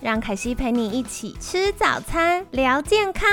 [0.00, 3.28] 让凯西陪你一起吃早餐，聊健康。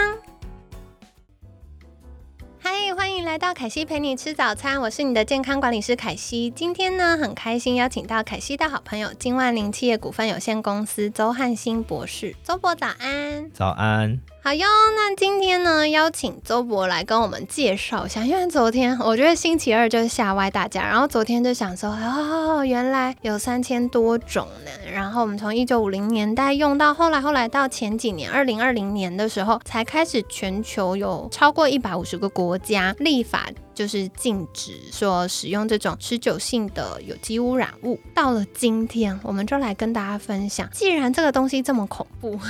[2.60, 6.50] 嗨，欢迎来到凯西陪你吃早餐，我是你的健康管理师凯西。
[6.50, 12.36] 今天呢，很开心邀请到凯西的好朋友金万林企业股份有限公司周汉新博士。
[12.44, 14.20] 周博早安，早安。
[14.46, 24.70] 好哟，那今天呢，邀请周博来跟我们介绍一下，因为昨天我觉得星期二就是吓歪大家，然后昨天就想说，哦，原来有三千多种呢。
[24.94, 33.50] 然后我们从一九五零年代用到后来，后来到前几年二零二零年的时候，才开始全球有超过一百五十个国家立法。
[33.76, 38.00] 就是禁止说使用这种持久性的有机污染物。
[38.14, 42.40] 到了今天，我们就来跟大家分享，既然这个东西这么恐怖，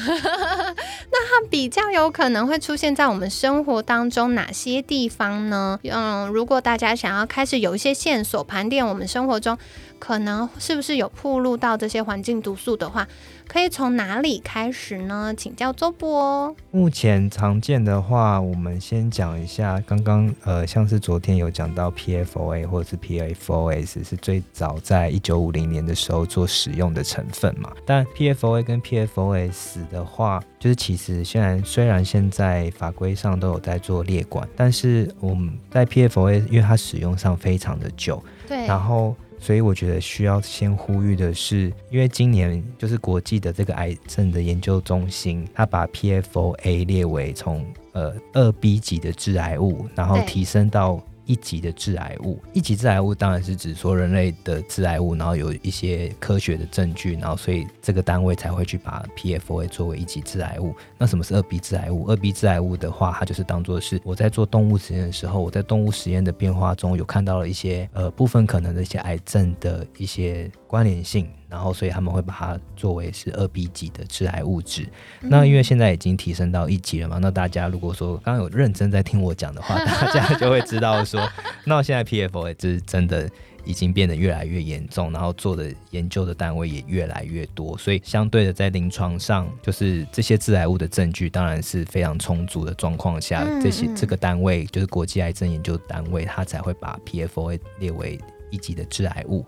[1.11, 5.77] 那它比较有可能会出现在我们生活当中哪些地方呢？
[5.83, 9.57] 嗯，如果大家想要开始有一些线索盘点我们生活中
[9.97, 13.07] 可能是不是有暴露到这些环境毒素的话。
[13.47, 15.33] 可以从哪里开始呢？
[15.35, 16.53] 请教周波。
[16.71, 19.81] 目前常见的话，我们先讲一下。
[19.87, 27.71] 刚刚呃，像是昨天有讲到 PFOA 或者是 PFOS 是最早在一九五零年的时候做使用的成分嘛。
[27.85, 39.15] 但 PFOA 跟 PFOS 的话，就是其实现在虽然现在法规上都有在做列管，但是我们在 PFOA 因为它使用上非常的久，对，然后。
[39.45, 50.99] 所以我觉得需要先呼吁的是，因为今年就是国际的这个癌症的研究中心，它把 PFOA 列为从呃二 B 级的致癌物，然后提升到。
[51.25, 60.73] 一级的致癌物，一级致癌物当然是指说人类的致癌物，然后有一些科学的证据，然后所以这个单位才会去把 PFOA 作为一级致癌物。
[60.97, 62.05] 那什么是二 B 致癌物？
[62.07, 71.27] 二 B 致癌物的话，它就是当做是我在做动物实验的时候，我在动物实验的变化中有看到了一些呃部分可能的一些癌症的一些关联性。
[71.55, 74.85] 然后，所以他们会把它作为是二 B 级的致癌物质。
[75.21, 81.25] 那因为现在已经提升到一级了嘛，那大家如果说刚刚有认真在听我讲的话，大家就会知道说，
[81.63, 83.29] 那现在 PFOA 是真的
[83.63, 98.19] 已经变得越来越严重，然后做的研究的单位也越来越多，所以相对的在临床上，就是这些致癌物的证据当然是非常充足的状况下，这些这个单位就是国际癌症研究单位，它才会把 PFOA 列为
[98.51, 99.45] 一级的致癌物。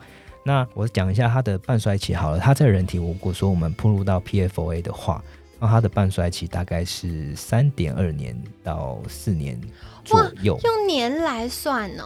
[0.48, 2.40] 那我讲一下它的半衰期好了。
[2.40, 5.22] 它在人体，如果说我们铺入到 PFOA 的话，
[5.60, 9.60] 那它的半衰期大概是三点二年到四年
[10.06, 10.58] 左右。
[10.64, 12.06] 用年来算呢？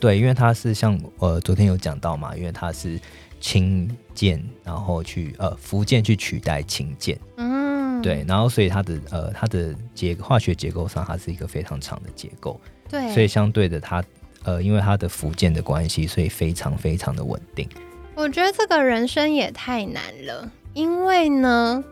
[0.00, 2.98] 对，因为它是像呃昨天有讲到嘛，因为它是
[3.38, 7.20] 氢键，然后去呃福建去取代氢键。
[7.36, 12.58] 嗯，对，然后所以它的呃它的结化学结构上，它是一个非常长的结构。
[12.88, 14.02] 对，所以相对的它。
[14.44, 17.68] 呃，因为它的福建的关系，所以非常非常的稳定。
[18.14, 21.82] 我觉得这个人生也太难了，因为呢，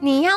[0.00, 0.32] 你要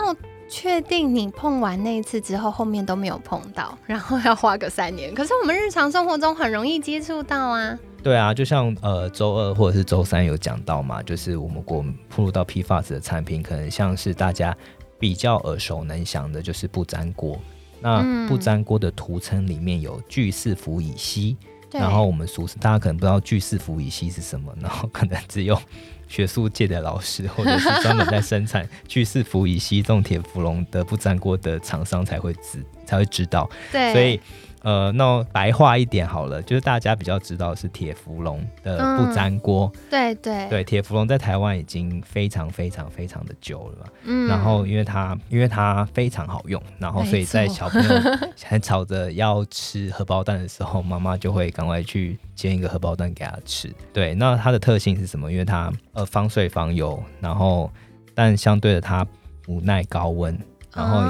[0.48, 5.14] 确定你碰完那一次之后，后面都没有碰到， 然后要花个三年。
[5.16, 7.78] 可是我们日常生活中很容易接触到啊。
[8.04, 14.56] 对啊，就像呃周二或者是周三有讲到嘛，就是我们国铺入到批发子的产品，可能像是大家
[15.00, 17.40] 比较耳熟能详的，就是不粘锅。
[17.84, 21.38] 那不粘锅的涂层里面有聚四氟乙烯。
[21.72, 25.60] 然后我们俗称，大家可能不知道聚四氟乙烯是什么，然后可能只有
[26.08, 33.50] 学术界的老师或者是专门在生产聚四氟乙烯这种铁氟龙的不粘锅的厂商才会知才会知道。
[33.72, 34.20] 对，所以。
[34.64, 39.70] 呃，那白话一点好了，就是大家比较知道是铁氟龙的不粘锅。
[39.90, 43.86] 对对对，铁氟龙在台湾已经非常非常非常的久了。
[44.06, 44.26] 嗯。
[44.26, 47.90] 然后因为它因为它非常好用，然后所以在小朋友
[48.42, 53.70] 还吵着要吃荷包蛋的时候，妈妈就会赶快去煎一个荷包蛋给他吃。
[53.92, 55.30] 对，那它的特性是什么？
[55.30, 57.70] 因为它呃防水防油，然后
[58.16, 59.06] 但相对的它
[59.42, 60.40] 不耐高温，
[60.74, 61.02] 然后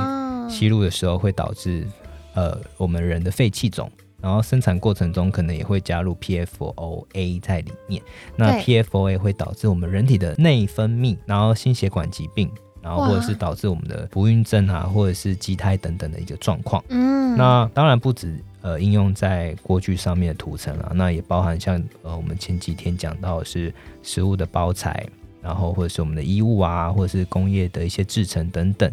[0.50, 1.88] 吸入的时候会导致。
[2.36, 3.88] 呃，我们人的肺气肿，
[4.20, 8.02] 然后生产过程中可能也会加入 PFOA 在里面。
[8.36, 12.50] 那 PFOA 会导致我们人体的内分泌，然后心血管疾病，
[12.82, 16.84] 然后或者是导致我们的不孕症啊，或者是畸胎等等的一个状况。
[16.90, 25.06] 嗯，那当然不止呃应用在锅具上面的涂层啊，那也包含像呃我们前几天讲到是食物的包材，
[25.40, 28.92] 然后或者是我们的衣物啊，或者是工业的一些制成等等，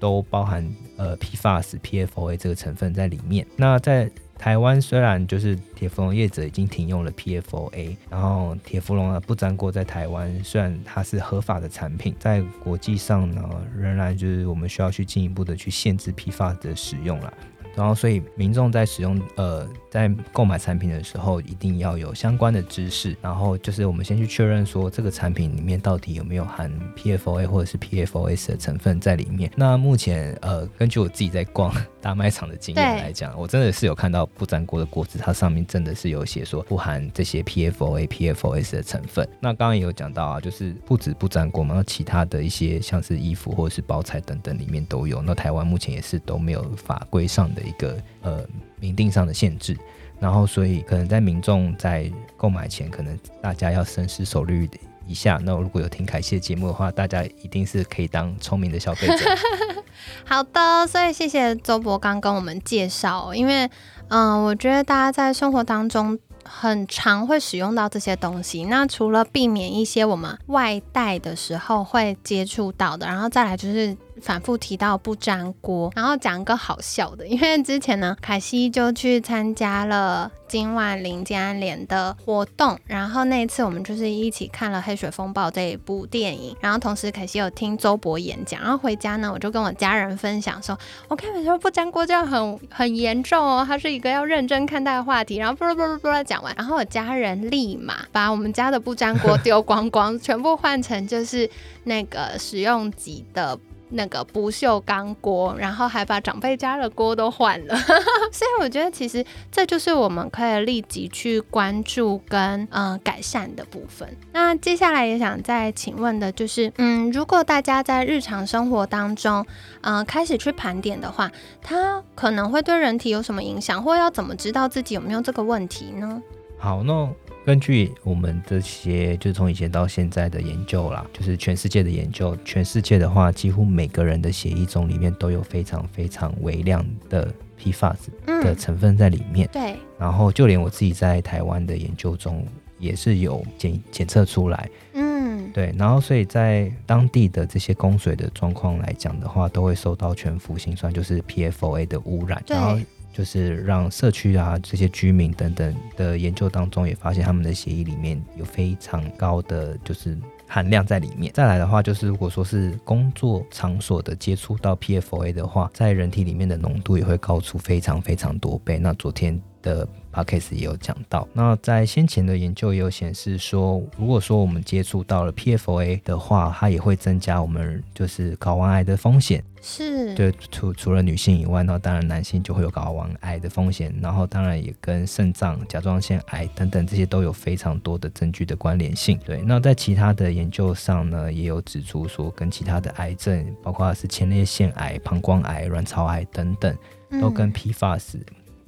[0.00, 3.46] 都包含呃 PFAS、PFOA 这个成分在里面。
[3.56, 13.42] 那在台湾虽然就是铁氟龙业者已经停用了 PFOA，然后铁氟龙的不粘锅在台湾虽然它是合法的产品，在国际上呢，
[13.76, 17.32] 仍然就是我们需要去进一步的去限制 PFAS 的使用了。
[17.80, 23.16] 然后，所以民众在使用呃，在购买产品的时候，一定要有相关的知识。
[23.22, 29.50] 然后就是我们先去确认说，这个产品里面到底有没有含 PFOA 或者是 PFOS 的成分在里面。
[29.56, 39.26] 那目前呃，根据我自己在逛大卖场的经验来讲，我真的是有看到不粘锅的锅子，它上面真的是有写说不含这些 PFOA、PFOS 的成分。
[39.40, 45.22] 那刚刚也有讲到啊，就是不止不粘锅嘛，那其他的一些像是衣服或者是包材等等里面都有。
[45.22, 47.60] 那台湾目前也是都没有法规上的。
[47.70, 48.44] 一个呃
[48.80, 49.76] 明定上的限制，
[50.18, 54.68] 然后所以可能在民众在购买前，可能大家要深思熟虑
[55.10, 55.40] 一下。
[55.44, 59.24] 那如果有听凯西的节目的话，大家一定是可以当聪明的消费者。
[60.24, 63.68] 好的，所以谢谢周博刚跟我们介绍，因为
[64.08, 68.64] 嗯，我觉得大家在生活当中很常会使用到这些东西。
[68.66, 73.96] 那除了避免一些我们外带的时候会接触到的，然后再来就是。
[74.20, 90.78] 反复提到不粘锅，然后讲一个好笑的，因为之前呢，凯西就去参加了今晚林建安联的活动，然后那一次我们就是一起看了《黑水风暴》这一部电影，然后同时凯西有听周博演讲，然后回家呢，我就跟我家人分享说，
[91.08, 101.48] 我看你说不粘锅这样很很严重哦，它是一个要认真看待的话题，然后啵啵啵啵讲完，然后我家人立马把我们家的不粘锅丢光光， 全部换成就是
[101.84, 103.58] 那个使用级的。
[103.90, 107.76] 那个不锈钢锅，然后还把长辈家的锅都换了，
[108.32, 114.08] 所以我觉得其实这就是我们可以立即去关注跟嗯改善的部分。
[114.32, 119.44] 那接下来也想再请问的就是，嗯，如果大家在日常生活当中，
[119.80, 121.30] 嗯，开始去盘点的话，
[121.62, 126.22] 它可能会对人体有什么影响，或要怎么知道自己有没有这个问题呢？
[126.58, 127.08] 好，那。
[127.50, 139.48] 根据我们这些，就是从以前到现在的研究啦，就是全世界的研究，全世界的话，几乎每个人的血液中里面都有非常非常微量的 PFAS 的成分在里面。
[139.52, 139.74] 对。
[139.98, 142.46] 然后就连我自己在台湾的研究中，
[142.78, 144.70] 也是有检检测出来。
[144.92, 145.50] 嗯。
[145.52, 145.74] 对。
[145.76, 152.40] 然后所以在当地的这些供水的状况来讲的话，都会受到全氟辛酸，就是 PFOA 的污染。
[152.46, 152.78] 然后。
[153.12, 160.16] 就是让社区啊这些居民等等的研究当中也发现他们的协议里面有非常高的就是
[160.46, 161.32] 含量在里面。
[161.32, 168.78] 再来的话就是如果说是工作场所的接触到 PFOA 的话，在人体里面的浓度也会高出非常非常多倍。
[168.78, 179.42] 那昨天的 p a c a s e 也有讲到，那在先前的研究也有显示说，如果说我们接触到了 PFOA 的话，它也会增加我们就是睾丸癌的风险。
[179.62, 189.20] 是对，除除了女性以外，那当然男性就会有睾丸癌的风险，然后当然也跟肾脏、甲状腺癌等等这些都有非常多的证据的关联性。
[189.22, 196.74] 对，那在其他的研究上呢，也有指出说，跟其他的癌症，包括是前列腺癌、膀胱癌、卵巢癌等等，
[197.20, 198.14] 都跟 PFAS、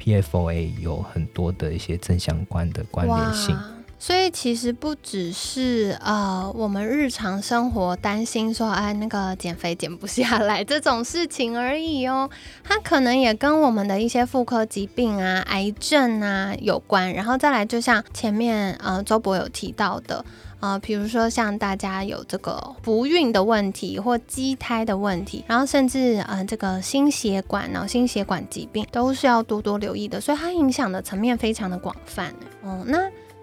[0.03, 3.57] PFOA 有很多的一些正相关的关联性。
[3.99, 12.29] 所以其实不只是呃，我们日常生活担心说，哎，那个减肥减不下来这种事情而已哦，
[12.65, 17.13] 它可能也跟我们的一些妇科疾病啊、癌症啊有关。
[17.13, 20.25] 然后再来，就像前面呃周博有提到的，
[20.63, 30.21] 呃，比如说像大家有这个不孕的问题或畸胎的问题，然后甚至呃这个心血管、脑心血管疾病都是要多多留意的。
[30.21, 32.35] 所以它影响的层面非常的广泛。
[32.63, 32.99] 哦，那。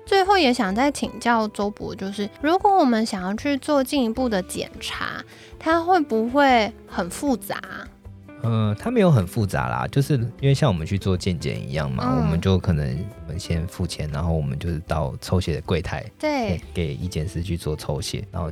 [0.06, 5.24] 最后也想再请教周博，就是如果我们想要去做进一步的检查，
[5.60, 7.62] 它会不会很复杂？
[8.42, 12.88] 呃，它没有很复杂啦，就是因为像我们去做健检一样嘛，我们就可能
[13.26, 18.52] 我们先付钱，然后我们就是到抽血的柜台，对，给医检师去做抽血，然后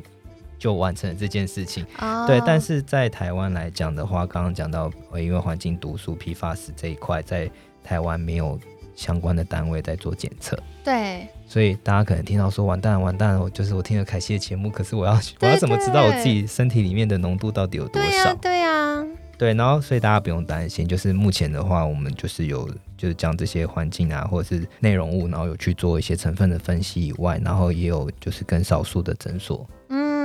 [0.59, 1.85] 就完成了这件事情。
[2.27, 7.49] 对，但是在台湾来讲的话，刚刚讲到因为环境毒素批发时这一块，在
[7.83, 8.59] 台湾没有。
[8.97, 18.33] 相关的单位在做检测，对，所以大家可能听到说完蛋完蛋，我就是我听了凯西的节目，可是我要我要怎么知道我自己身体里面的浓度到底有多少？
[18.41, 18.96] 对呀，对，
[19.37, 22.67] 对然后所以大家不用担心，就是目前的话，我们就是有
[22.97, 29.67] 就是将这些环境啊或者是内容物，然后有去做一些成分的分析以外，然后也有就是跟少数的诊所。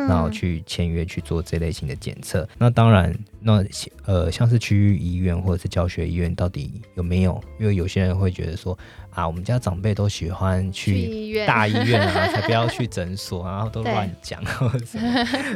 [0.09, 2.49] 然后去签约去做这类型的检测。
[2.59, 3.65] 那当然，那
[4.05, 7.43] 呃像是区域医院或者是教学医院到底有没有？
[7.59, 8.77] 因为有些人会觉得说
[9.11, 14.43] 啊，我们家长辈都喜欢去去医院大医院啊， 才不要去诊所，然后都乱讲。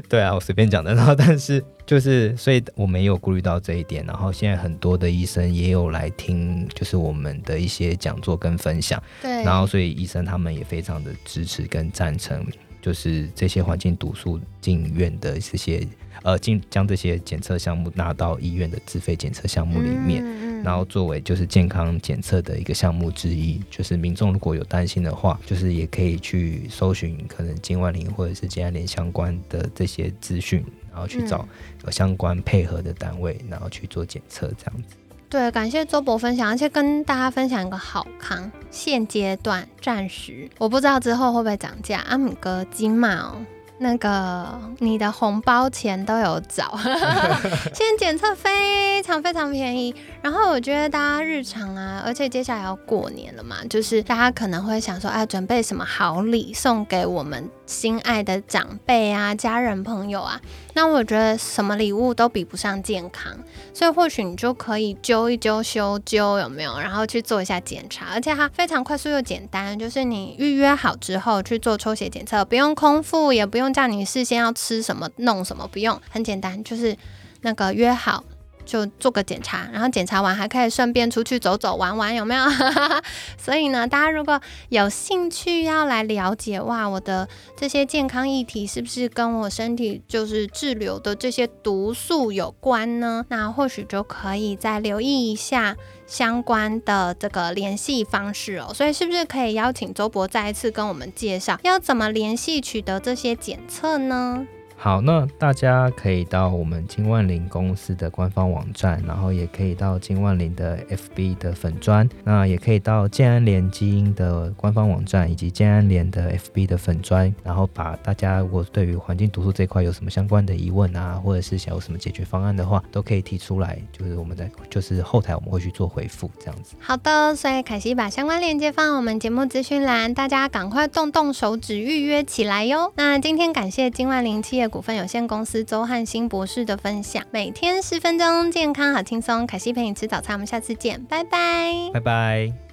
[0.09, 0.95] 对啊，我随便讲的。
[0.95, 4.05] 然后，但是就是，所以我们也有顾虑到这一点。
[4.07, 9.03] 然后现在很多的医生也有来听，就是我们的一些讲座跟分享。
[9.23, 12.45] 对，然后，所以医生他们也非常的支持跟赞成，
[12.87, 15.85] 就是这些环境毒素进院的这些
[16.23, 20.25] 呃，进将这些检测项目纳到医院的自费检测项目里面。
[20.63, 31.49] 然后作为就是健康检测的一个项目之一，就是民众如果有担心的话，就是也可以去搜寻可能金万林或者是金安联相关的这些资讯，然后去找嗯
[31.87, 34.95] 有相关配合的单位，然后去做检测这样子。
[35.29, 41.99] 对，感谢周博分享，而且跟大家分享一个好康，现阶段暂时我不知道之后会不会涨价。
[42.09, 43.35] 阿姆哥金茂，
[43.79, 46.79] 那个你的红包钱都有找，
[47.75, 49.95] 现在检测非常非常便宜。
[50.27, 60.41] 然后我觉得大家日常啊，而且接下来要过年了嘛，就是大家可能会想说，哎，准备什么好礼送给我们心爱的长辈啊、家人朋友啊。
[60.75, 63.39] 那我觉得什么礼物都比不上健康。
[63.73, 66.77] 所以或许你就可以揪一揪、修揪，有没有？
[66.77, 76.97] 然后去做一下检查，而且它非常快速又简单，就是你预约好之后去做抽血检测，不用空腹，也不用叫你事先要吃什么、弄什么，不用，很简单，就是
[77.43, 78.25] 那个约好。
[78.67, 82.45] 就做个检查，然后检查完还可以顺便出去走走玩玩，有没有？
[83.39, 93.25] 所以呢，大家如果有兴趣要来了解，哇，我的这些健康议题是不是跟我身体就是滞留的这些毒素有关呢？
[93.29, 98.73] 那或许就可以再留意一下相关的这个联系方式哦。
[98.75, 104.47] 所以是不是可以邀请周博再一次跟我们介绍要怎么联系取得这些检测呢？
[104.79, 126.77] 好，那大家可以到我们金万林公司的官方网站，然后也可以到金万林的 FB 的粉砖，那也可以到健安联基因的官方网站以及健安联的 FB 的粉砖，然后把大家如果对于环境毒素这块有什么相关的疑问啊，或者是想有什么解决方案的话，都可以提出来，就是我们在就是后台我们会去做回复这样子。
[126.79, 132.93] 好的，所以凯西把相关链接放我们节目资讯栏，大家赶快动动手指预约起来哟。
[132.97, 141.91] 那今天感谢金万林企股份有限公司周汉新博士的分享，每天十分钟，健康好轻松，凯西陪你吃早餐，我们下次见，拜拜。
[141.93, 142.66] 拜拜。